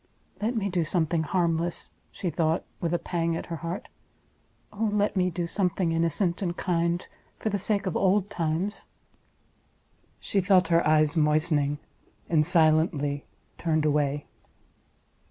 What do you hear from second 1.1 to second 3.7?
harmless!" she thought, with a pang at her